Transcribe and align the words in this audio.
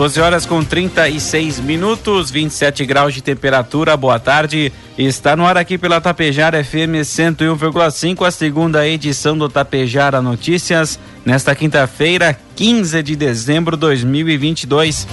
12 0.00 0.18
horas 0.18 0.46
com 0.46 0.64
36 0.64 1.60
minutos, 1.60 2.30
27 2.30 2.86
graus 2.86 3.12
de 3.12 3.20
temperatura. 3.20 3.94
Boa 3.98 4.18
tarde. 4.18 4.72
Está 4.96 5.36
no 5.36 5.46
ar 5.46 5.58
aqui 5.58 5.76
pela 5.76 6.00
Tapejara 6.00 6.64
FM 6.64 7.04
101,5, 7.04 8.26
a 8.26 8.30
segunda 8.30 8.88
edição 8.88 9.36
do 9.36 9.46
Tapejara 9.46 10.22
Notícias, 10.22 10.98
nesta 11.22 11.54
quinta-feira, 11.54 12.34
15 12.56 13.02
de 13.02 13.14
dezembro 13.14 13.76
de 13.76 13.80
2022. 13.82 15.06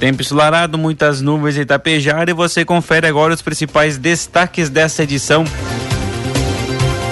Tempo 0.00 0.22
ensolarado, 0.22 0.76
muitas 0.76 1.20
nuvens 1.20 1.56
em 1.56 1.64
Tapejara 1.64 2.28
e 2.28 2.34
você 2.34 2.64
confere 2.64 3.06
agora 3.06 3.32
os 3.32 3.42
principais 3.42 3.96
destaques 3.96 4.68
dessa 4.68 5.04
edição. 5.04 5.44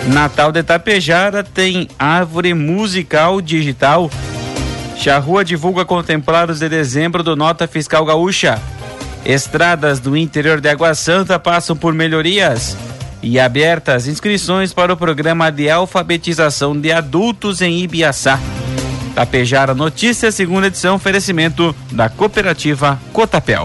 Natal 0.09 0.51
de 0.51 0.65
Tapejara 0.65 1.45
tem 1.45 1.89
árvore 1.97 2.53
musical 2.55 3.41
digital 3.41 4.11
Charrua 5.03 5.45
divulga 5.45 5.85
contemplados 5.85 6.61
de 6.61 6.69
dezembro 6.69 7.25
do 7.25 7.35
Nota 7.35 7.67
Fiscal 7.67 8.05
Gaúcha. 8.07 8.63
Estradas 9.25 9.99
do 9.99 10.17
interior 10.17 10.61
de 10.61 10.69
Água 10.69 10.95
Santa 10.95 11.41
passam 11.41 11.77
por 11.77 11.93
melhorias. 11.93 12.77
E 13.21 13.41
abertas 13.41 14.07
inscrições 14.07 14.73
para 14.73 14.93
o 14.93 14.97
programa 14.97 15.51
de 15.51 15.69
alfabetização 15.69 16.81
de 16.81 16.93
adultos 16.93 17.61
em 17.61 17.81
Ibiaçá. 17.81 18.39
Tapejara 19.13 19.75
Notícias, 19.75 20.37
segunda 20.37 20.69
edição, 20.69 20.95
oferecimento 20.95 21.75
da 21.91 22.09
cooperativa 22.09 22.97
Cotapel. 23.13 23.65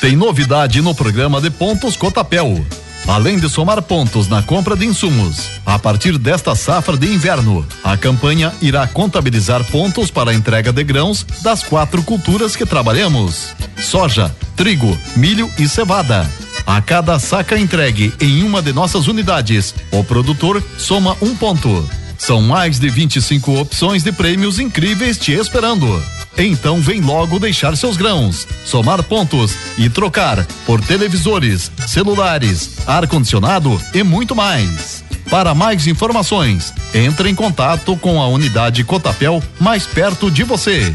Tem 0.00 0.14
novidade 0.14 0.80
no 0.80 0.94
programa 0.94 1.40
de 1.40 1.50
pontos 1.50 1.96
Cotapel 1.96 2.64
além 3.06 3.38
de 3.38 3.48
somar 3.48 3.80
pontos 3.82 4.28
na 4.28 4.42
compra 4.42 4.76
de 4.76 4.86
insumos. 4.86 5.50
A 5.64 5.78
partir 5.78 6.18
desta 6.18 6.54
safra 6.54 6.96
de 6.96 7.06
inverno, 7.06 7.66
a 7.82 7.96
campanha 7.96 8.52
irá 8.60 8.86
contabilizar 8.86 9.64
pontos 9.64 10.10
para 10.10 10.30
a 10.30 10.34
entrega 10.34 10.72
de 10.72 10.84
grãos 10.84 11.26
das 11.42 11.62
quatro 11.62 12.02
culturas 12.02 12.56
que 12.56 12.66
trabalhamos: 12.66 13.54
soja, 13.76 14.34
trigo, 14.56 14.98
milho 15.16 15.50
e 15.58 15.68
cevada. 15.68 16.28
A 16.66 16.80
cada 16.80 17.18
saca 17.18 17.58
entregue 17.58 18.14
em 18.20 18.42
uma 18.42 18.62
de 18.62 18.72
nossas 18.72 19.06
unidades, 19.06 19.74
o 19.90 20.02
produtor 20.02 20.62
soma 20.78 21.16
um 21.20 21.36
ponto. 21.36 21.86
São 22.16 22.40
mais 22.40 22.78
de 22.78 22.88
25 22.88 23.60
opções 23.60 24.02
de 24.02 24.10
prêmios 24.10 24.58
incríveis 24.58 25.18
te 25.18 25.32
esperando. 25.32 26.02
Então 26.36 26.80
vem 26.80 27.00
logo 27.00 27.38
deixar 27.38 27.76
seus 27.76 27.96
grãos, 27.96 28.46
somar 28.64 29.02
pontos 29.02 29.54
e 29.78 29.88
trocar 29.88 30.44
por 30.66 30.80
televisores, 30.80 31.70
celulares, 31.86 32.78
ar-condicionado 32.86 33.80
e 33.92 34.02
muito 34.02 34.34
mais. 34.34 35.04
Para 35.30 35.54
mais 35.54 35.86
informações, 35.86 36.72
entre 36.92 37.30
em 37.30 37.34
contato 37.34 37.96
com 37.96 38.20
a 38.20 38.28
unidade 38.28 38.84
Cotapel 38.84 39.42
mais 39.60 39.86
perto 39.86 40.30
de 40.30 40.42
você. 40.42 40.94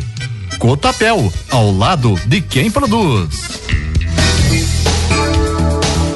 Cotapel, 0.59 1.31
ao 1.49 1.71
lado 1.71 2.19
de 2.25 2.41
quem 2.41 2.69
produz. 2.69 3.78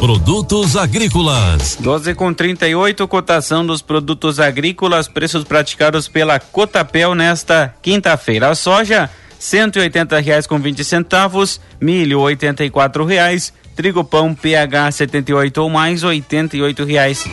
Produtos 0.04 0.76
agrícolas. 0.76 1.78
12 1.80 2.14
com 2.14 2.34
38, 2.34 3.08
cotação 3.08 3.66
dos 3.66 3.82
produtos 3.82 4.38
agrícolas, 4.38 5.08
preços 5.08 5.46
praticados 5.46 6.10
pela 6.10 6.42
Cotapel 6.42 7.16
nesta 7.16 7.74
quinta-feira. 7.82 8.50
A 8.50 8.54
soja, 8.54 9.10
cento 9.40 9.80
e 9.80 9.90
reais 10.22 10.46
com 10.46 10.60
vinte 10.60 10.84
centavos, 10.84 11.62
milho 11.80 12.20
oitenta 12.20 12.66
e 12.66 12.72
reais, 13.08 13.54
trigo 13.78 14.04
pão 14.04 14.36
PH 14.36 14.92
78 14.92 15.62
ou 15.62 15.70
mais 15.70 16.04
oitenta 16.04 16.58
e 16.58 16.74
reais. 16.86 17.24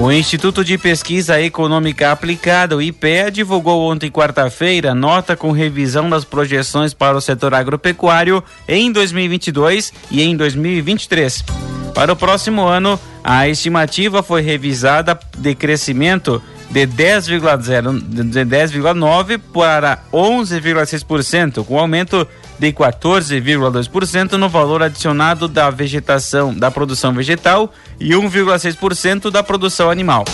O 0.00 0.12
Instituto 0.12 0.64
de 0.64 0.78
Pesquisa 0.78 1.42
Econômica 1.42 2.12
Aplicada, 2.12 2.76
o 2.76 2.80
IPEA, 2.80 3.32
divulgou 3.32 3.90
ontem 3.90 4.08
quarta-feira 4.08 4.94
nota 4.94 5.36
com 5.36 5.50
revisão 5.50 6.08
das 6.08 6.24
projeções 6.24 6.94
para 6.94 7.16
o 7.16 7.20
setor 7.20 7.52
agropecuário 7.52 8.42
em 8.68 8.92
2022 8.92 9.92
e 10.08 10.22
em 10.22 10.36
2023. 10.36 11.44
Para 11.92 12.12
o 12.12 12.16
próximo 12.16 12.62
ano, 12.62 12.98
a 13.24 13.48
estimativa 13.48 14.22
foi 14.22 14.40
revisada 14.40 15.18
de 15.36 15.52
crescimento 15.56 16.40
de 16.70 16.86
10,0 16.86 18.00
de 18.00 18.40
10,9 18.40 19.40
para 19.52 19.98
11,6%, 20.12 21.64
com 21.64 21.78
aumento 21.78 22.26
de 22.58 22.72
14,2% 22.72 24.32
no 24.32 24.48
valor 24.48 24.82
adicionado 24.82 25.48
da 25.48 25.70
vegetação, 25.70 26.54
da 26.54 26.70
produção 26.70 27.14
vegetal 27.14 27.72
e 27.98 28.10
1,6% 28.10 29.30
da 29.30 29.42
produção 29.42 29.90
animal. 29.90 30.24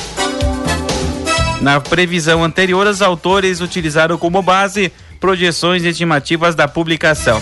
Na 1.61 1.81
previsão 1.81 2.45
anterior, 2.45 2.87
os 2.87 3.01
autores 3.01 3.61
utilizaram 3.61 4.19
como 4.19 4.43
base 4.43 4.93
projeções 5.21 5.85
estimativas 5.85 6.55
da 6.55 6.69
publicação. 6.69 7.41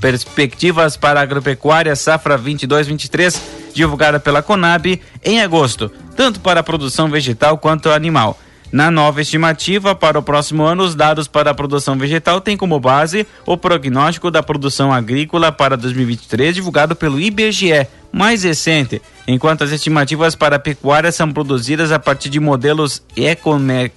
Perspectivas 0.00 0.96
para 0.96 1.20
a 1.20 1.22
agropecuária 1.22 1.94
safra 1.94 2.38
22-23, 2.38 3.59
divulgada 3.74 4.20
pela 4.20 4.42
Conab 4.42 5.00
em 5.24 5.40
agosto, 5.40 5.90
tanto 6.16 6.40
para 6.40 6.60
a 6.60 6.62
produção 6.62 7.08
vegetal 7.08 7.58
quanto 7.58 7.90
animal. 7.90 8.38
Na 8.72 8.88
nova 8.88 9.20
estimativa 9.20 9.96
para 9.96 10.18
o 10.18 10.22
próximo 10.22 10.62
ano, 10.62 10.84
os 10.84 10.94
dados 10.94 11.26
para 11.26 11.50
a 11.50 11.54
produção 11.54 11.98
vegetal 11.98 12.40
têm 12.40 12.56
como 12.56 12.78
base 12.78 13.26
o 13.44 13.56
prognóstico 13.56 14.30
da 14.30 14.44
produção 14.44 14.92
agrícola 14.92 15.50
para 15.50 15.76
2023, 15.76 16.54
divulgado 16.54 16.94
pelo 16.94 17.18
IBGE, 17.18 17.88
mais 18.12 18.44
recente, 18.44 19.02
enquanto 19.26 19.64
as 19.64 19.72
estimativas 19.72 20.36
para 20.36 20.54
a 20.56 20.58
pecuária 20.58 21.10
são 21.10 21.32
produzidas 21.32 21.90
a 21.90 21.98
partir 21.98 22.28
de 22.28 22.38
modelos 22.38 23.02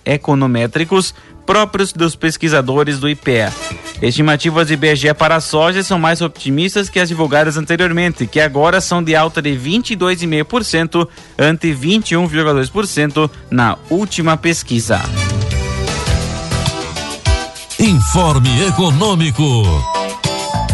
econométricos 0.06 1.14
próprios 1.46 1.94
dos 1.94 2.16
pesquisadores 2.16 3.00
do 3.00 3.10
IPEA. 3.10 3.54
Estimativas 4.02 4.68
de 4.68 4.74
IBGE 4.74 5.14
para 5.14 5.38
a 5.38 5.42
soja 5.42 5.84
são 5.84 5.98
mais 5.98 6.22
otimistas 6.22 6.90
que 6.90 7.00
as 7.00 7.10
divulgadas 7.10 7.58
anteriormente, 7.58 8.28
que 8.28 8.40
agora 8.40 8.82
são 8.82 9.02
de 9.04 9.16
alta 9.16 9.42
de 9.42 9.52
22,5% 9.52 11.08
ante 11.38 11.74
21,2% 11.74 13.30
na 13.50 13.78
última 13.90 14.36
pesquisa. 14.36 15.02
Informe 17.80 18.68
Econômico. 18.68 19.64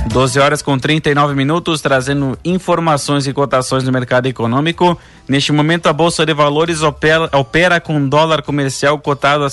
12 0.09 0.39
horas 0.39 0.61
com 0.61 0.77
39 0.77 1.35
minutos, 1.35 1.81
trazendo 1.81 2.37
informações 2.43 3.27
e 3.27 3.33
cotações 3.33 3.83
do 3.83 3.91
mercado 3.91 4.25
econômico. 4.25 4.99
Neste 5.29 5.51
momento, 5.51 5.85
a 5.87 5.93
Bolsa 5.93 6.25
de 6.25 6.33
Valores 6.33 6.81
opera, 6.81 7.29
opera 7.37 7.79
com 7.79 8.09
dólar 8.09 8.41
comercial 8.41 8.97
cotado 8.97 9.43
a 9.43 9.49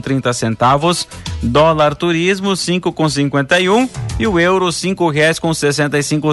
trinta 0.00 0.32
centavos, 0.32 1.06
dólar 1.42 1.94
turismo 1.94 2.56
com 2.90 3.06
cinquenta 3.10 3.60
e 3.60 3.68
o 4.26 4.40
euro 4.40 4.72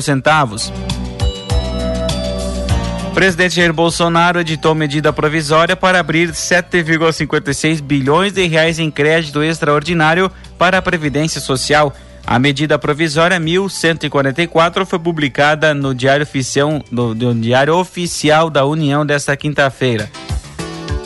centavos. 0.01 0.71
O 3.09 3.11
presidente 3.11 3.55
Jair 3.55 3.73
Bolsonaro 3.73 4.39
editou 4.39 4.73
medida 4.73 5.11
provisória 5.11 5.75
para 5.75 5.99
abrir 5.99 6.29
7,56 6.29 7.81
bilhões 7.81 8.31
de 8.31 8.47
reais 8.47 8.79
em 8.79 8.89
crédito 8.89 9.43
extraordinário 9.43 10.31
para 10.57 10.77
a 10.77 10.81
Previdência 10.81 11.41
Social. 11.41 11.93
A 12.29 12.37
medida 12.37 12.77
provisória 12.77 13.39
1144 13.39 14.85
foi 14.85 14.99
publicada 14.99 15.73
no 15.73 15.95
Diário 15.95 16.21
Oficial, 16.21 16.79
no, 16.91 17.15
no 17.15 17.33
Diário 17.33 17.75
Oficial 17.75 18.51
da 18.51 18.63
União 18.67 19.03
desta 19.03 19.35
quinta-feira. 19.35 20.07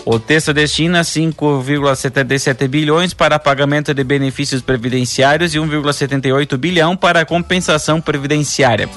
O 0.05 0.19
texto 0.19 0.53
destina 0.53 0.99
5,77 0.99 2.67
bilhões 2.67 3.13
para 3.13 3.39
pagamento 3.39 3.93
de 3.93 4.03
benefícios 4.03 4.61
previdenciários 4.61 5.55
e 5.55 5.59
1,78 5.59 6.57
bilhão 6.57 6.93
para 6.93 7.23
compensação 7.23 8.01
previdenciária. 8.01 8.89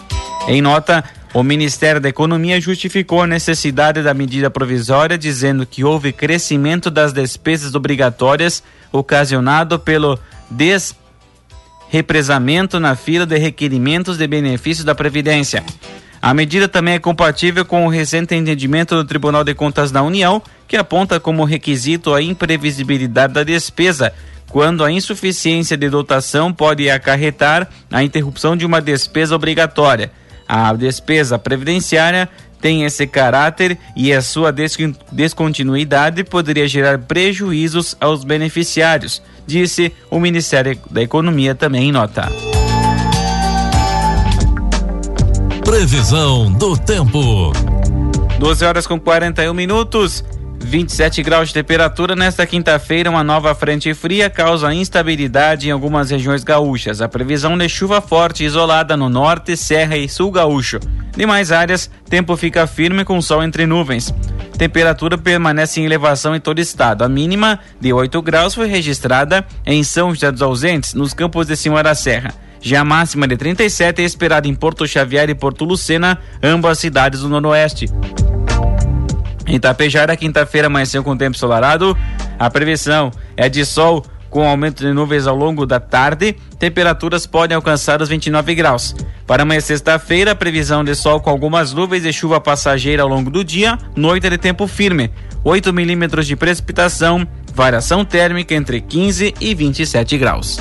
Em 0.49 0.61
nota, 0.61 1.05
o 1.32 1.44
Ministério 1.44 2.00
da 2.00 2.08
Economia 2.08 2.61
justificou 2.61 3.22
a 3.22 3.26
necessidade 3.29 4.02
da 4.02 4.12
medida 4.12 4.50
provisória, 4.50 5.17
dizendo 5.17 5.64
que 5.64 5.84
houve 5.84 6.12
crescimento 6.12 6.90
das 6.90 7.12
despesas 7.12 7.76
obrigatórias 7.76 8.64
ocasionado 8.90 9.79
pelo 9.79 10.19
des 10.50 10.93
represamento 11.88 12.80
na 12.80 12.94
fila 12.96 13.26
de 13.26 13.38
requerimentos 13.38 14.18
de 14.18 14.26
benefícios 14.26 14.84
da 14.84 14.94
Previdência. 14.94 15.64
A 16.20 16.34
medida 16.34 16.66
também 16.66 16.94
é 16.94 16.98
compatível 16.98 17.64
com 17.64 17.86
o 17.86 17.90
recente 17.90 18.34
entendimento 18.34 18.94
do 18.94 19.04
Tribunal 19.04 19.44
de 19.44 19.54
Contas 19.54 19.92
da 19.92 20.02
União, 20.02 20.42
que 20.66 20.76
aponta 20.76 21.20
como 21.20 21.44
requisito 21.44 22.12
a 22.14 22.22
imprevisibilidade 22.22 23.32
da 23.32 23.44
despesa, 23.44 24.12
quando 24.48 24.84
a 24.84 24.90
insuficiência 24.90 25.76
de 25.76 25.88
dotação 25.88 26.52
pode 26.52 26.88
acarretar 26.90 27.68
a 27.90 28.02
interrupção 28.02 28.56
de 28.56 28.64
uma 28.64 28.80
despesa 28.80 29.36
obrigatória. 29.36 30.10
A 30.48 30.72
despesa 30.72 31.38
previdenciária 31.38 32.28
tem 32.60 32.84
esse 32.84 33.06
caráter 33.06 33.78
e 33.94 34.12
a 34.12 34.22
sua 34.22 34.52
descontinuidade 35.12 36.24
poderia 36.24 36.66
gerar 36.66 36.98
prejuízos 36.98 37.96
aos 38.00 38.24
beneficiários, 38.24 39.22
disse 39.46 39.93
o 40.10 40.19
Ministério 40.19 40.78
da 40.90 41.02
Economia 41.02 41.54
também 41.54 41.88
em 41.88 41.93
nota. 41.93 42.31
Previsão 45.64 46.52
do 46.52 46.76
tempo. 46.76 47.52
12 48.38 48.64
horas 48.64 48.87
com 48.87 48.98
41 48.98 49.52
minutos. 49.54 50.25
27 50.58 51.22
graus 51.22 51.48
de 51.48 51.54
temperatura 51.54 52.16
nesta 52.16 52.46
quinta-feira, 52.46 53.10
uma 53.10 53.22
nova 53.22 53.54
frente 53.54 53.93
fria 53.94 54.28
causa 54.28 54.72
instabilidade 54.75 55.69
em 55.69 55.70
algumas 55.70 56.10
regiões 56.10 56.43
gaúchas. 56.43 57.00
A 57.00 57.08
previsão 57.08 57.56
de 57.56 57.69
chuva 57.69 58.00
forte 58.00 58.44
isolada 58.44 58.96
no 58.96 59.08
norte, 59.08 59.56
serra 59.56 59.96
e 59.96 60.08
sul 60.08 60.31
gaúcho. 60.31 60.81
Demais 61.16 61.52
áreas, 61.52 61.90
tempo 62.08 62.37
fica 62.37 62.66
firme 62.66 63.04
com 63.04 63.20
sol 63.22 63.43
entre 63.43 63.64
nuvens. 63.64 64.12
Temperatura 64.56 65.19
permanece 65.19 65.81
em 65.81 65.85
elevação 65.85 66.35
em 66.35 66.41
todo 66.41 66.58
o 66.58 66.61
estado. 66.61 67.03
A 67.03 67.08
mínima 67.08 67.61
de 67.79 67.93
8 67.93 68.23
graus 68.23 68.55
foi 68.55 68.67
registrada 68.67 69.47
em 69.67 69.82
São 69.85 70.14
José 70.14 70.32
dos 70.32 70.43
Ausentes, 70.43 70.94
nos 70.94 71.12
campos 71.12 71.47
de 71.47 71.56
da 71.82 71.94
serra. 71.94 72.35
Já 72.61 72.81
a 72.81 72.85
máxima 72.85 73.29
de 73.29 73.37
37 73.37 74.00
é 74.00 74.05
esperada 74.05 74.49
em 74.49 74.55
Porto 74.55 74.87
Xavier 74.87 75.29
e 75.29 75.35
Porto 75.35 75.64
Lucena, 75.64 76.19
ambas 76.43 76.79
cidades 76.79 77.20
do 77.20 77.29
Noroeste. 77.29 77.87
Em 79.47 79.61
Tapejara, 79.61 80.17
quinta-feira 80.17 80.67
amanheceu 80.67 81.05
com 81.05 81.17
tempo 81.17 81.37
ensolarado. 81.37 81.97
A 82.38 82.50
previsão 82.50 83.12
é 83.37 83.49
de 83.49 83.64
sol 83.64 84.05
com 84.31 84.46
aumento 84.46 84.82
de 84.82 84.93
nuvens 84.93 85.26
ao 85.26 85.37
longo 85.37 85.67
da 85.67 85.81
tarde. 85.81 86.37
Temperaturas 86.58 87.26
podem 87.26 87.55
alcançar 87.55 88.00
os 88.00 88.08
29 88.08 88.55
graus. 88.55 88.94
Para 89.26 89.43
amanhã, 89.43 89.61
sexta-feira, 89.61 90.34
previsão 90.34 90.84
de 90.84 90.94
sol 90.94 91.20
com 91.20 91.31
algumas 91.31 91.73
nuvens 91.73 92.05
e 92.05 92.12
chuva 92.12 92.40
passageira 92.40 93.02
ao 93.02 93.08
longo 93.08 93.31
do 93.31 93.44
dia. 93.44 93.78
Noite 93.94 94.28
de 94.31 94.38
tempo 94.38 94.67
firme. 94.67 95.11
8 95.44 95.73
milímetros 95.73 96.26
de 96.26 96.37
precipitação. 96.37 97.26
Variação 97.55 98.05
térmica 98.05 98.55
entre 98.55 98.81
15 98.81 99.34
e 99.40 99.55
27 99.55 100.19
graus. 100.19 100.58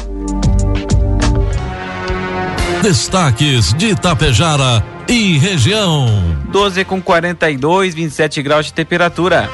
Destaques 2.81 3.73
de 3.73 3.89
Itapejara 3.89 4.83
e 5.07 5.37
região. 5.37 6.07
12 6.51 6.85
com 6.85 7.01
42, 7.01 7.95
27 7.95 8.41
graus 8.41 8.67
de 8.67 8.73
temperatura. 8.73 9.49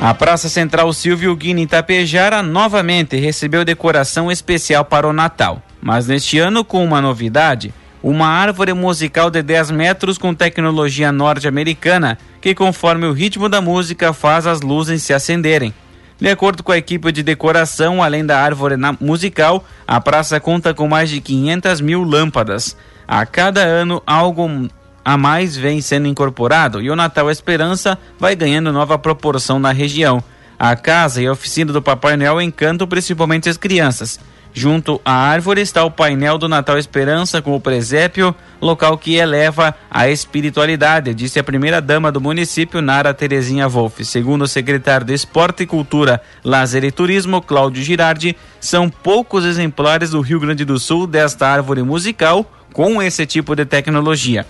A 0.00 0.12
Praça 0.12 0.48
Central 0.50 0.92
Silvio 0.92 1.34
Guini 1.34 1.62
Itapejara 1.62 2.42
novamente 2.42 3.16
recebeu 3.16 3.64
decoração 3.64 4.30
especial 4.30 4.84
para 4.84 5.08
o 5.08 5.12
Natal, 5.12 5.62
mas 5.80 6.06
neste 6.06 6.38
ano 6.38 6.62
com 6.62 6.84
uma 6.84 7.00
novidade, 7.00 7.72
uma 8.02 8.28
árvore 8.28 8.74
musical 8.74 9.30
de 9.30 9.42
10 9.42 9.70
metros 9.70 10.18
com 10.18 10.34
tecnologia 10.34 11.10
norte-americana, 11.10 12.18
que 12.42 12.54
conforme 12.54 13.06
o 13.06 13.12
ritmo 13.12 13.48
da 13.48 13.62
música 13.62 14.12
faz 14.12 14.46
as 14.46 14.60
luzes 14.60 15.02
se 15.02 15.14
acenderem. 15.14 15.72
De 16.20 16.28
acordo 16.28 16.62
com 16.62 16.72
a 16.72 16.78
equipe 16.78 17.10
de 17.10 17.22
decoração, 17.22 18.02
além 18.02 18.24
da 18.24 18.38
árvore 18.38 18.76
musical, 19.00 19.64
a 19.86 20.00
praça 20.00 20.38
conta 20.38 20.74
com 20.74 20.86
mais 20.86 21.08
de 21.08 21.20
500 21.20 21.80
mil 21.80 22.02
lâmpadas. 22.04 22.76
A 23.08 23.24
cada 23.24 23.62
ano, 23.62 24.02
algo 24.06 24.68
a 25.06 25.16
mais 25.16 25.56
vem 25.56 25.80
sendo 25.80 26.08
incorporado 26.08 26.82
e 26.82 26.90
o 26.90 26.96
Natal 26.96 27.30
Esperança 27.30 27.96
vai 28.18 28.34
ganhando 28.34 28.72
nova 28.72 28.98
proporção 28.98 29.56
na 29.56 29.70
região. 29.70 30.20
A 30.58 30.74
casa 30.74 31.22
e 31.22 31.28
a 31.28 31.32
oficina 31.32 31.72
do 31.72 31.80
Papai 31.80 32.16
Noel 32.16 32.42
encantam 32.42 32.88
principalmente 32.88 33.48
as 33.48 33.56
crianças. 33.56 34.18
Junto 34.52 35.00
à 35.04 35.12
árvore 35.12 35.60
está 35.60 35.84
o 35.84 35.92
painel 35.92 36.38
do 36.38 36.48
Natal 36.48 36.76
Esperança 36.76 37.40
com 37.40 37.54
o 37.54 37.60
presépio, 37.60 38.34
local 38.60 38.98
que 38.98 39.14
eleva 39.14 39.76
a 39.88 40.08
espiritualidade, 40.08 41.14
disse 41.14 41.38
a 41.38 41.44
primeira-dama 41.44 42.10
do 42.10 42.20
município, 42.20 42.82
Nara 42.82 43.14
Terezinha 43.14 43.68
Wolff. 43.68 44.04
Segundo 44.04 44.42
o 44.42 44.48
secretário 44.48 45.06
de 45.06 45.14
Esporte 45.14 45.62
e 45.62 45.66
Cultura, 45.66 46.20
Lazer 46.42 46.82
e 46.82 46.90
Turismo, 46.90 47.40
Cláudio 47.40 47.84
Girardi, 47.84 48.36
são 48.58 48.88
poucos 48.88 49.44
exemplares 49.44 50.10
do 50.10 50.20
Rio 50.20 50.40
Grande 50.40 50.64
do 50.64 50.80
Sul 50.80 51.06
desta 51.06 51.46
árvore 51.46 51.84
musical 51.84 52.44
com 52.72 53.00
esse 53.00 53.24
tipo 53.24 53.54
de 53.54 53.64
tecnologia. 53.64 54.44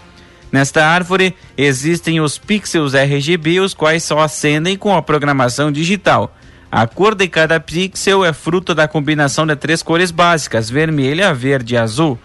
Nesta 0.56 0.87
árvore 0.87 1.37
existem 1.55 2.19
os 2.19 2.38
pixels 2.38 2.94
RGB, 2.94 3.61
os 3.61 3.75
quais 3.75 4.03
só 4.03 4.20
acendem 4.20 4.75
com 4.75 4.97
a 4.97 5.03
programação 5.03 5.70
digital. 5.70 6.35
A 6.73 6.87
cor 6.87 7.14
de 7.14 7.29
cada 7.29 7.61
pixel 7.61 8.25
é 8.25 8.32
fruto 8.32 8.75
da 8.75 8.88
combinação 8.88 9.47
de 9.47 9.55
três 9.55 9.82
cores 9.82 10.11
básicas: 10.11 10.70
vermelha, 10.70 11.35
verde 11.35 11.75
e 11.75 11.76
azul. 11.76 12.19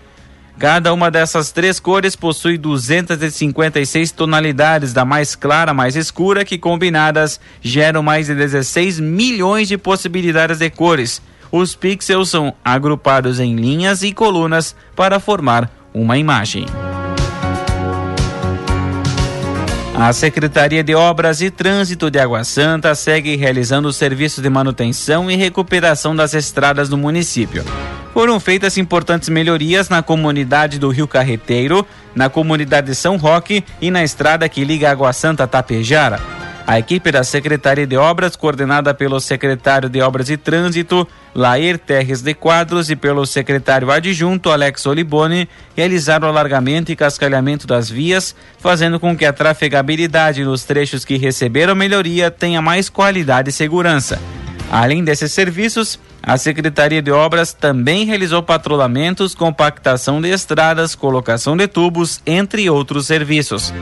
Cada 0.57 0.94
uma 0.94 1.12
dessas 1.12 1.51
três 1.51 1.78
cores 1.78 2.16
possui 2.16 2.57
256 2.57 4.12
tonalidades, 4.12 4.94
da 4.94 5.04
mais 5.04 5.36
clara 5.36 5.72
à 5.72 5.74
mais 5.74 5.98
escura, 5.98 6.45
que 6.45 6.57
combinadas 6.57 7.38
geram 7.62 8.01
mais 8.01 8.28
de 8.28 8.36
16 8.36 8.98
milhões 9.01 9.68
de 9.68 9.78
possibilidades 9.78 10.60
de 10.60 10.69
cores. 10.69 11.22
Os 11.51 11.75
pixels 11.75 12.30
são 12.30 12.54
agrupados 12.63 13.42
em 13.42 13.57
linhas 13.57 14.04
e 14.04 14.13
colunas 14.13 14.74
para 14.95 15.19
formar 15.19 15.69
uma 15.94 16.18
imagem. 16.18 16.66
A 20.03 20.13
Secretaria 20.13 20.83
de 20.83 20.95
Obras 20.95 21.44
e 21.44 21.51
Trânsito 21.51 22.09
de 22.09 22.18
Água 22.18 22.44
Santa 22.44 22.95
segue 22.95 23.36
realizando 23.36 23.88
os 23.88 23.95
serviços 23.95 24.42
de 24.42 24.50
manutenção 24.50 25.30
e 25.30 25.36
recuperação 25.36 26.15
das 26.15 26.33
estradas 26.33 26.89
do 26.89 26.98
município. 26.98 27.63
Foram 28.12 28.39
feitas 28.39 28.80
importantes 28.80 29.30
melhorias 29.30 29.89
na 29.89 30.01
comunidade 30.01 30.80
do 30.80 30.89
Rio 30.89 31.07
Carreteiro, 31.07 31.86
na 32.15 32.30
comunidade 32.30 32.88
de 32.88 32.95
São 32.95 33.15
Roque 33.15 33.63
e 33.80 33.92
na 33.92 34.03
estrada 34.03 34.50
que 34.50 34.63
liga 34.63 34.89
Água 34.89 35.13
Santa 35.13 35.44
a 35.44 35.48
Tapejara. 35.48 36.40
A 36.65 36.79
equipe 36.79 37.11
da 37.11 37.23
Secretaria 37.23 37.87
de 37.87 37.97
Obras, 37.97 38.35
coordenada 38.35 38.93
pelo 38.93 39.19
secretário 39.19 39.89
de 39.89 40.01
Obras 40.01 40.29
e 40.29 40.37
Trânsito, 40.37 41.07
Lair 41.33 41.77
Terres 41.77 42.21
de 42.21 42.33
Quadros, 42.33 42.89
e 42.89 42.95
pelo 42.95 43.25
secretário 43.25 43.91
adjunto, 43.91 44.49
Alex 44.49 44.85
Olibone, 44.85 45.49
realizaram 45.75 46.27
o 46.27 46.31
alargamento 46.31 46.91
e 46.91 46.95
cascalhamento 46.95 47.65
das 47.65 47.89
vias, 47.89 48.35
fazendo 48.57 48.99
com 48.99 49.17
que 49.17 49.25
a 49.25 49.33
trafegabilidade 49.33 50.43
nos 50.43 50.63
trechos 50.63 51.03
que 51.03 51.17
receberam 51.17 51.75
melhoria 51.75 52.29
tenha 52.29 52.61
mais 52.61 52.89
qualidade 52.89 53.49
e 53.49 53.53
segurança. 53.53 54.19
Além 54.71 55.03
desses 55.03 55.33
serviços, 55.33 55.99
a 56.23 56.38
Secretaria 56.38 57.01
de 57.01 57.11
Obras 57.11 57.51
também 57.51 58.06
realizou 58.06 58.44
patrulhamentos, 58.44 59.33
compactação 59.33 60.21
de 60.21 60.30
estradas, 60.30 60.94
colocação 60.94 61.57
de 61.57 61.68
tubos, 61.68 62.21
entre 62.25 62.69
outros 62.69 63.07
serviços. 63.07 63.73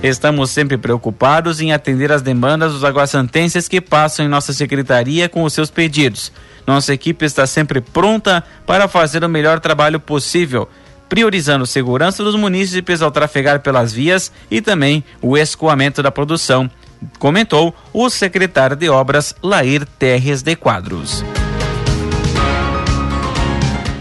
Estamos 0.00 0.50
sempre 0.50 0.78
preocupados 0.78 1.60
em 1.60 1.72
atender 1.72 2.12
as 2.12 2.22
demandas 2.22 2.72
dos 2.72 2.84
aguaçantenses 2.84 3.66
que 3.66 3.80
passam 3.80 4.24
em 4.24 4.28
nossa 4.28 4.52
secretaria 4.52 5.28
com 5.28 5.42
os 5.42 5.52
seus 5.52 5.70
pedidos. 5.70 6.30
Nossa 6.64 6.94
equipe 6.94 7.24
está 7.24 7.46
sempre 7.46 7.80
pronta 7.80 8.44
para 8.64 8.86
fazer 8.86 9.24
o 9.24 9.28
melhor 9.28 9.58
trabalho 9.58 9.98
possível, 9.98 10.68
priorizando 11.08 11.66
segurança 11.66 12.22
dos 12.22 12.36
munícipes 12.36 13.02
ao 13.02 13.10
trafegar 13.10 13.60
pelas 13.60 13.92
vias 13.92 14.30
e 14.48 14.60
também 14.60 15.02
o 15.20 15.36
escoamento 15.36 16.00
da 16.00 16.12
produção, 16.12 16.70
comentou 17.18 17.74
o 17.92 18.08
secretário 18.08 18.76
de 18.76 18.88
Obras 18.88 19.34
Lair 19.42 19.84
Terres 19.98 20.42
de 20.42 20.54
Quadros. 20.54 21.24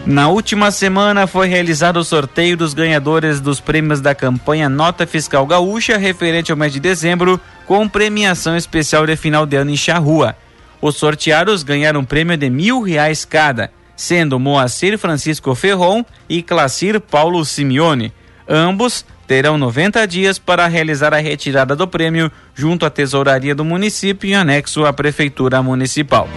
Na 0.07 0.29
última 0.29 0.71
semana 0.71 1.27
foi 1.27 1.49
realizado 1.49 1.97
o 1.97 2.03
sorteio 2.03 2.55
dos 2.55 2.73
ganhadores 2.73 3.41
dos 3.41 3.59
prêmios 3.59 3.99
da 3.99 4.15
campanha 4.15 4.69
Nota 4.69 5.05
Fiscal 5.05 5.45
Gaúcha 5.45 5.97
referente 5.97 6.49
ao 6.49 6.57
mês 6.57 6.71
de 6.71 6.79
dezembro, 6.79 7.37
com 7.65 7.89
premiação 7.89 8.55
especial 8.55 9.05
de 9.05 9.17
final 9.17 9.45
de 9.45 9.57
ano 9.57 9.69
em 9.69 9.75
Charrua. 9.75 10.33
Os 10.81 10.95
sorteados 10.95 11.61
ganharam 11.61 11.99
um 11.99 12.05
prêmio 12.05 12.37
de 12.37 12.49
mil 12.49 12.81
reais 12.81 13.25
cada, 13.25 13.69
sendo 13.97 14.39
Moacir 14.39 14.97
Francisco 14.97 15.53
Ferron 15.53 16.05
e 16.29 16.41
Clacir 16.41 17.01
Paulo 17.01 17.43
Simeone. 17.43 18.13
Ambos 18.47 19.05
terão 19.27 19.57
90 19.57 20.07
dias 20.07 20.39
para 20.39 20.67
realizar 20.67 21.13
a 21.13 21.17
retirada 21.17 21.75
do 21.75 21.85
prêmio 21.85 22.31
junto 22.55 22.85
à 22.85 22.89
tesouraria 22.89 23.53
do 23.53 23.65
município 23.65 24.29
em 24.29 24.35
anexo 24.35 24.85
à 24.85 24.93
Prefeitura 24.93 25.61
Municipal. 25.61 26.29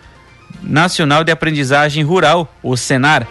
Nacional 0.62 1.22
de 1.22 1.30
Aprendizagem 1.30 2.02
Rural, 2.02 2.52
o 2.62 2.76
Senar. 2.76 3.26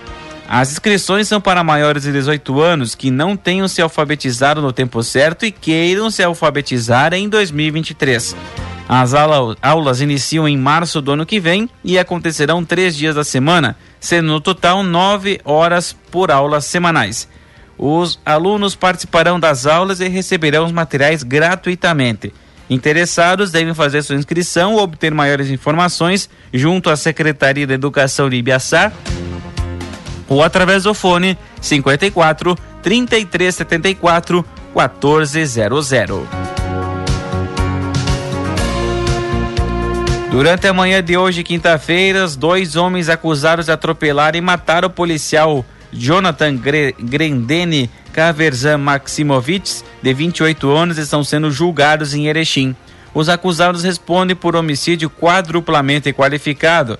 As 0.48 0.72
inscrições 0.72 1.28
são 1.28 1.42
para 1.42 1.64
maiores 1.64 2.04
de 2.04 2.12
18 2.12 2.62
anos 2.62 2.94
que 2.94 3.10
não 3.10 3.36
tenham 3.36 3.68
se 3.68 3.82
alfabetizado 3.82 4.62
no 4.62 4.72
tempo 4.72 5.02
certo 5.02 5.46
e 5.46 5.52
queiram 5.52 6.12
se 6.12 6.22
alfabetizar 6.22 7.14
em 7.14 7.28
2023. 7.28 8.36
As 8.88 9.14
aulas 9.14 10.02
iniciam 10.02 10.48
em 10.48 10.58
março 10.58 11.02
do 11.02 11.14
ano 11.14 11.26
que 11.26 11.40
vem 11.40 11.70
e 11.84 11.98
acontecerão 11.98 12.66
três 12.66 12.96
dias 12.96 13.16
da 13.16 13.24
semana, 13.24 13.78
sendo 14.02 14.28
no 14.34 14.42
total 14.42 14.84
nove 14.84 15.40
horas 15.46 15.94
por 15.94 16.32
aulas 16.32 16.66
semanais. 16.66 17.30
Os 17.78 18.20
alunos 18.26 18.76
participarão 18.76 19.40
das 19.40 19.66
aulas 19.66 20.02
e 20.02 20.10
receberão 20.10 20.66
os 20.66 20.72
materiais 20.72 21.24
gratuitamente. 21.24 22.34
Interessados 22.70 23.52
devem 23.52 23.74
fazer 23.74 24.02
sua 24.02 24.16
inscrição 24.16 24.74
ou 24.74 24.82
obter 24.82 25.14
maiores 25.14 25.50
informações 25.50 26.30
junto 26.54 26.90
à 26.90 26.96
Secretaria 26.96 27.68
de 27.68 27.74
Educação 27.74 28.30
de 28.30 28.38
Ibiaçá 28.38 28.92
ou 30.28 30.42
através 30.42 30.84
do 30.84 30.94
fone 30.94 31.38
54 31.60 32.58
3374 32.82 34.46
1400. 34.74 36.51
Durante 40.32 40.66
a 40.66 40.74
manhã 40.74 41.04
de 41.04 41.18
hoje, 41.18 41.44
quinta-feira, 41.44 42.26
dois 42.38 42.78
homens 42.78 43.10
acusados 43.10 43.66
de 43.66 43.74
atropelar 43.74 44.34
e 44.34 44.40
matar 44.40 44.86
o 44.86 44.90
policial 44.90 45.66
Jonathan 45.92 46.56
Grendene 46.56 47.90
Kaverzan 48.14 48.78
Maximovich, 48.78 49.84
de 50.02 50.14
28 50.14 50.72
anos, 50.72 50.98
estão 50.98 51.22
sendo 51.22 51.52
julgados 51.52 52.14
em 52.14 52.28
Erechim. 52.28 52.74
Os 53.14 53.28
acusados 53.28 53.84
respondem 53.84 54.34
por 54.34 54.56
homicídio 54.56 55.10
quadruplamente 55.10 56.14
qualificado. 56.14 56.98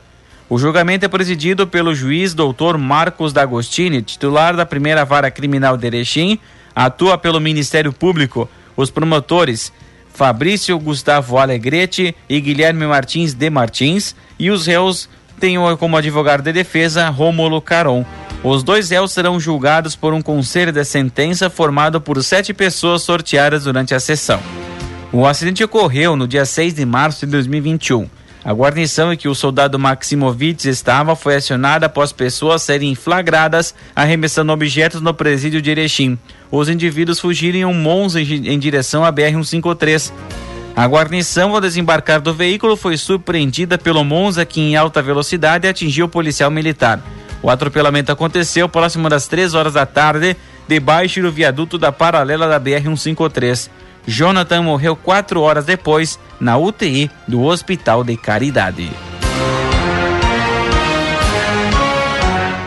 O 0.50 0.60
julgamento 0.60 1.06
é 1.06 1.08
presidido 1.08 1.66
pelo 1.66 1.96
juiz 1.96 2.34
doutor 2.34 2.78
Marcos 2.78 3.32
D'Agostini, 3.32 4.02
titular 4.02 4.58
da 4.58 4.66
primeira 4.66 5.06
vara 5.06 5.32
criminal 5.32 5.78
de 5.78 5.88
Erechim, 5.88 6.38
atua 6.76 7.18
pelo 7.18 7.40
Ministério 7.40 7.94
Público. 7.94 8.50
Os 8.76 8.92
promotores 8.92 9.72
Fabrício 10.14 10.78
Gustavo 10.80 11.38
Alegrete 11.38 12.16
e 12.30 12.40
Guilherme 12.40 12.86
Martins 12.86 13.34
de 13.34 13.50
Martins, 13.50 14.16
e 14.38 14.50
os 14.52 14.66
réus 14.66 15.10
têm 15.40 15.58
como 15.80 15.98
advogado 15.98 16.44
de 16.44 16.54
defesa 16.54 17.10
Rômulo 17.10 17.62
Caron. 17.62 18.06
Os 18.44 18.64
dois 18.64 18.90
réus 18.90 19.12
serão 19.12 19.40
julgados 19.40 19.96
por 19.96 20.14
um 20.14 20.22
conselho 20.22 20.72
de 20.72 20.84
sentença 20.84 21.50
formado 21.50 22.00
por 22.00 22.24
sete 22.24 22.54
pessoas 22.54 23.02
sorteadas 23.02 23.64
durante 23.64 23.94
a 23.94 24.00
sessão. 24.00 24.40
O 25.12 25.26
acidente 25.26 25.64
ocorreu 25.64 26.16
no 26.16 26.28
dia 26.28 26.46
6 26.46 26.74
de 26.74 26.86
março 26.86 27.26
de 27.26 27.32
2021. 27.34 28.08
A 28.44 28.54
guarnição 28.54 29.14
em 29.14 29.18
que 29.18 29.28
o 29.28 29.36
soldado 29.36 29.78
Maximovitz 29.78 30.66
estava 30.66 31.16
foi 31.16 31.36
acionada 31.36 31.86
após 31.86 32.12
pessoas 32.12 32.64
serem 32.64 32.96
flagradas 32.96 33.76
arremessando 33.96 34.52
objetos 34.52 35.00
no 35.00 35.14
presídio 35.14 35.62
de 35.62 35.70
Erechim. 35.70 36.18
Os 36.50 36.68
indivíduos 36.68 37.20
fugiram 37.20 37.60
em 37.60 37.66
um 37.66 37.74
Monza 37.74 38.20
em 38.20 38.58
direção 38.58 39.06
à 39.06 39.14
BR-153. 39.14 40.12
A 40.76 40.86
guarnição, 40.88 41.54
ao 41.54 41.62
desembarcar 41.62 42.20
do 42.20 42.34
veículo, 42.34 42.76
foi 42.76 42.98
surpreendida 42.98 43.78
pelo 43.78 44.04
Monza 44.04 44.44
que, 44.44 44.60
em 44.60 44.76
alta 44.76 45.02
velocidade, 45.02 45.68
atingiu 45.68 46.08
o 46.08 46.10
policial 46.10 46.50
militar. 46.50 47.00
O 47.44 47.50
atropelamento 47.50 48.12
aconteceu 48.12 48.68
próximo 48.68 49.08
das 49.08 49.28
3 49.28 49.54
horas 49.54 49.74
da 49.74 49.86
tarde, 49.86 50.36
debaixo 50.68 51.22
do 51.22 51.32
viaduto 51.32 51.78
da 51.78 51.92
paralela 51.92 52.48
da 52.48 52.60
BR-153. 52.60 53.70
Jonathan 54.06 54.64
morreu 54.64 54.96
quatro 54.96 55.42
horas 55.42 55.66
depois 55.66 56.20
na 56.40 56.58
UTI 56.58 57.10
do 57.28 57.44
Hospital 57.44 58.04
de 58.04 58.18
Caridade. 58.18 58.92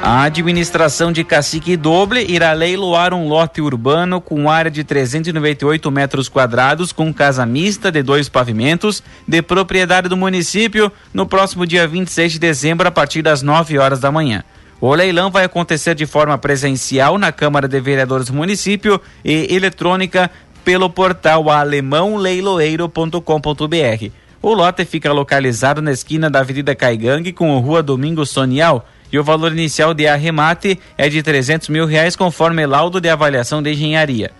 A 0.06 0.24
administração 0.24 1.10
de 1.10 1.24
Cacique 1.24 1.78
Doble 1.78 2.30
irá 2.30 2.52
leiloar 2.52 3.14
um 3.14 3.26
lote 3.26 3.62
urbano 3.62 4.20
com 4.20 4.50
área 4.50 4.70
de 4.70 4.84
398 4.84 5.90
metros 5.90 6.28
quadrados 6.28 6.92
com 6.92 7.10
casa 7.10 7.46
mista 7.46 7.90
de 7.90 8.02
dois 8.02 8.28
pavimentos 8.28 9.02
de 9.26 9.40
propriedade 9.40 10.06
do 10.06 10.16
município 10.16 10.92
no 11.14 11.26
próximo 11.26 11.66
dia 11.66 11.88
26 11.88 12.32
de 12.32 12.38
dezembro 12.38 12.86
a 12.86 12.90
partir 12.90 13.22
das 13.22 13.40
9 13.40 13.78
horas 13.78 13.98
da 13.98 14.12
manhã. 14.12 14.44
O 14.78 14.94
leilão 14.94 15.30
vai 15.30 15.44
acontecer 15.44 15.94
de 15.94 16.04
forma 16.04 16.36
presencial 16.36 17.16
na 17.16 17.32
Câmara 17.32 17.66
de 17.66 17.80
Vereadores 17.80 18.26
do 18.26 18.34
município 18.34 19.00
e 19.24 19.46
eletrônica 19.54 20.30
pelo 20.64 20.88
portal 20.88 21.50
alemãoleiloeiro.com.br. 21.50 24.10
O 24.40 24.54
lote 24.54 24.84
fica 24.84 25.12
localizado 25.12 25.82
na 25.82 25.92
esquina 25.92 26.28
da 26.28 26.40
Avenida 26.40 26.74
Caigangue 26.74 27.32
com 27.32 27.56
a 27.56 27.60
Rua 27.60 27.80
Domingos 27.82 28.30
Sonial 28.30 28.84
e 29.12 29.18
o 29.18 29.24
valor 29.24 29.52
inicial 29.52 29.94
de 29.94 30.08
arremate 30.08 30.80
é 30.98 31.08
de 31.08 31.22
300 31.22 31.68
mil 31.68 31.86
reais 31.86 32.16
conforme 32.16 32.66
laudo 32.66 33.00
de 33.00 33.08
avaliação 33.08 33.62
de 33.62 33.72
engenharia. 33.72 34.32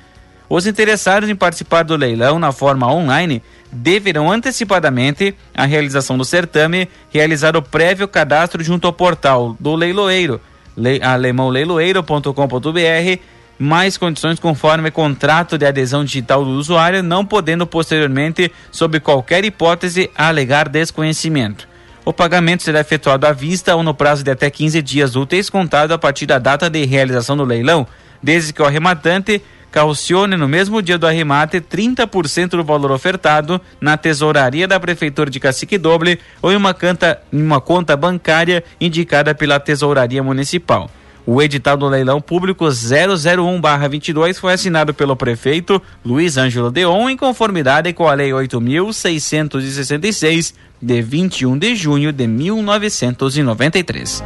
Os 0.49 0.66
interessados 0.66 1.28
em 1.28 1.37
participar 1.37 1.85
do 1.85 1.97
leilão 1.97 2.38
na 2.38 2.52
forma 2.52 2.93
online 2.93 3.43
deverão 3.73 4.31
antecipadamente 4.31 5.35
a 5.54 5.64
realização 5.64 6.19
do 6.19 6.25
certame 6.25 6.88
realizar 7.11 7.57
o 7.57 7.62
prévio 7.62 8.07
cadastro 8.07 8.62
junto 8.62 8.87
ao 8.87 8.93
portal 8.93 9.57
do 9.59 9.75
leiloeiro 9.75 10.38
le 10.76 11.00
alemãoleiloeiro.com.br 11.02 13.19
mais 13.58 13.96
condições 13.96 14.38
conforme 14.38 14.90
contrato 14.90 15.56
de 15.56 15.66
adesão 15.66 16.04
digital 16.04 16.44
do 16.44 16.50
usuário, 16.50 17.02
não 17.02 17.25
podendo 17.25 17.66
posteriormente, 17.66 18.50
sob 18.70 19.00
qualquer 19.00 19.44
hipótese, 19.44 20.11
alegar 20.16 20.68
desconhecimento. 20.68 21.68
O 22.04 22.12
pagamento 22.12 22.62
será 22.62 22.80
efetuado 22.80 23.26
à 23.26 23.32
vista 23.32 23.75
ou 23.75 23.82
no 23.82 23.94
prazo 23.94 24.23
de 24.23 24.30
até 24.30 24.50
15 24.50 24.82
dias 24.82 25.16
úteis, 25.16 25.49
contado 25.49 25.92
a 25.92 25.99
partir 25.99 26.26
da 26.26 26.38
data 26.38 26.68
de 26.68 26.84
realização 26.84 27.37
do 27.37 27.44
leilão, 27.44 27.87
desde 28.23 28.52
que 28.52 28.61
o 28.61 28.66
arrematante 28.66 29.40
calcione 29.75 30.37
no 30.37 30.46
mesmo 30.46 30.80
dia 30.80 30.96
do 30.96 31.06
arremate 31.06 31.61
30% 31.61 32.50
do 32.50 32.62
valor 32.62 32.92
ofertado 32.92 33.61
na 33.80 33.96
tesouraria 33.96 34.68
da 34.68 34.78
Prefeitura 34.78 35.28
de 35.28 35.40
Cacique 35.40 35.76
Doble 35.76 36.20
ou 36.40 36.52
em 36.52 36.56
uma, 36.56 36.73
canta, 36.73 37.20
em 37.32 37.42
uma 37.42 37.61
conta 37.61 37.96
bancária 37.96 38.62
indicada 38.80 39.34
pela 39.34 39.58
Tesouraria 39.58 40.23
Municipal. 40.23 40.88
O 41.26 41.40
edital 41.40 41.75
do 41.76 41.88
leilão 41.88 42.21
público 42.21 42.66
001/22 42.66 44.38
foi 44.38 44.52
assinado 44.52 44.93
pelo 44.93 45.16
prefeito 45.16 45.81
Luiz 46.04 46.37
Ângelo 46.37 46.71
Deon 46.71 47.09
em 47.09 47.16
conformidade 47.16 47.95
com 47.95 48.07
a 48.07 48.14
Lei 48.14 48.31
8666 48.33 50.52
de 50.83 51.00
21 51.00 51.57
de 51.57 51.75
junho 51.75 52.12
de 52.12 52.26
1993. 52.26 54.23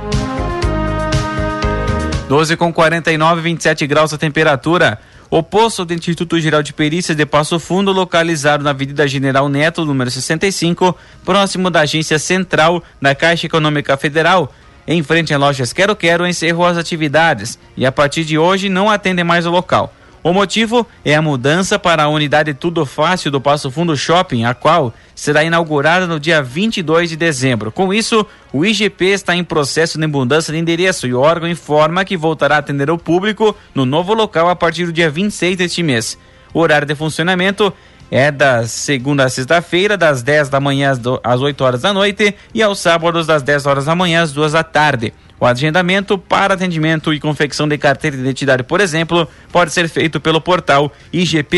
12 2.29 2.57
com 2.57 2.73
49, 2.73 3.43
27 3.43 3.87
graus 3.87 4.13
a 4.13 4.19
temperatura. 4.19 4.99
O 5.31 5.41
posto 5.43 5.85
do 5.85 5.93
Instituto 5.95 6.41
Geral 6.41 6.63
de 6.63 6.73
Perícias 6.73 7.17
de 7.17 7.25
Passo 7.25 7.61
Fundo, 7.61 7.93
localizado 7.93 8.65
na 8.65 8.71
Avenida 8.71 9.07
General 9.07 9.49
Neto, 9.49 9.85
número 9.85 10.11
65, 10.11 10.97
próximo 11.25 11.71
da 11.71 11.83
agência 11.83 12.19
central 12.19 12.83
da 13.01 13.15
Caixa 13.15 13.47
Econômica 13.47 13.97
Federal, 13.97 14.53
em 14.91 15.03
frente 15.03 15.35
a 15.35 15.39
lojas 15.39 15.71
Quero 15.71 15.95
Quero, 15.95 16.27
encerrou 16.27 16.65
as 16.65 16.79
atividades 16.79 17.59
e 17.77 17.85
a 17.85 17.93
partir 17.93 18.25
de 18.25 18.39
hoje 18.39 18.71
não 18.71 18.89
atendem 18.89 19.23
mais 19.23 19.45
o 19.45 19.51
local. 19.51 19.93
O 20.25 20.33
motivo 20.33 20.87
é 21.05 21.15
a 21.15 21.21
mudança 21.21 21.79
para 21.79 22.05
a 22.05 22.09
unidade 22.09 22.55
Tudo 22.55 22.87
Fácil 22.87 23.31
do 23.31 23.39
Passo 23.41 23.71
Fundo 23.71 23.95
Shopping, 23.95 24.45
a 24.45 24.55
qual 24.55 24.93
será 25.15 25.45
inaugurada 25.45 26.07
no 26.07 26.19
dia 26.19 26.43
22 26.43 27.11
de 27.11 27.17
dezembro. 27.17 27.71
Com 27.71 27.93
isso, 27.93 28.27
o 28.51 28.65
IGP 28.65 29.07
está 29.07 29.37
em 29.37 29.45
processo 29.45 29.99
de 29.99 30.07
mudança 30.07 30.53
de 30.53 30.59
endereço 30.59 31.07
e 31.07 31.13
o 31.13 31.21
órgão 31.21 31.49
informa 31.49 32.05
que 32.05 32.17
voltará 32.17 32.57
a 32.57 32.59
atender 32.59 32.91
o 32.91 32.97
público 32.97 33.55
no 33.75 33.85
novo 33.85 34.15
local 34.15 34.49
a 34.49 34.57
partir 34.57 34.87
do 34.87 34.93
dia 34.93 35.11
26 35.11 35.55
deste 35.55 35.83
mês. 35.83 36.19
O 36.53 36.61
horário 36.61 36.87
de 36.87 36.95
funcionamento 36.95 37.73
é 38.11 38.31
da 38.31 38.67
segunda 38.67 39.25
a 39.25 39.29
sexta-feira, 39.29 39.97
das 39.97 40.23
10 40.23 40.49
da 40.49 40.61
manhã 40.61 40.93
às 41.23 41.41
8 41.41 41.65
horas 41.65 41.83
da 41.83 41.93
noite 41.93 42.35
e 42.55 42.63
aos 42.63 42.79
sábados, 42.79 43.27
das 43.27 43.43
10 43.43 43.67
horas 43.67 43.85
da 43.85 43.95
manhã 43.95 44.23
às 44.23 44.33
2 44.33 44.53
da 44.53 44.63
tarde. 44.63 45.13
O 45.41 45.47
agendamento 45.47 46.19
para 46.19 46.55
atendimento 46.55 47.15
e 47.15 47.21
confecção 47.21 47.69
de 47.69 47.79
carteira 47.79 48.17
de 48.17 48.23
identidade, 48.23 48.65
por 48.65 48.81
exemplo, 48.81 49.29
pode 49.53 49.73
ser 49.73 49.89
feito 49.89 50.19
pelo 50.19 50.41
portal 50.41 50.93
igp.rs.gov.br 51.13 51.55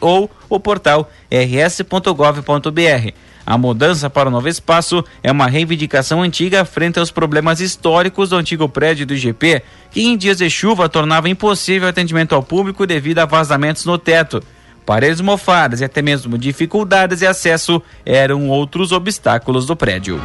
ou 0.00 0.30
o 0.48 0.60
portal 0.60 1.10
rs.gov.br. 1.30 3.14
A 3.50 3.58
mudança 3.58 4.08
para 4.08 4.28
o 4.28 4.30
novo 4.30 4.46
espaço 4.46 5.04
é 5.24 5.32
uma 5.32 5.48
reivindicação 5.48 6.22
antiga 6.22 6.64
frente 6.64 7.00
aos 7.00 7.10
problemas 7.10 7.60
históricos 7.60 8.30
do 8.30 8.36
antigo 8.36 8.68
prédio 8.68 9.04
do 9.04 9.12
IGP, 9.12 9.60
que 9.90 10.04
em 10.04 10.16
dias 10.16 10.38
de 10.38 10.48
chuva 10.48 10.88
tornava 10.88 11.28
impossível 11.28 11.88
atendimento 11.88 12.32
ao 12.32 12.44
público 12.44 12.86
devido 12.86 13.18
a 13.18 13.24
vazamentos 13.24 13.84
no 13.84 13.98
teto. 13.98 14.40
Paredes 14.86 15.20
mofadas 15.20 15.80
e 15.80 15.84
até 15.84 16.00
mesmo 16.00 16.38
dificuldades 16.38 17.18
de 17.18 17.26
acesso 17.26 17.82
eram 18.06 18.48
outros 18.48 18.92
obstáculos 18.92 19.66
do 19.66 19.74
prédio. 19.74 20.20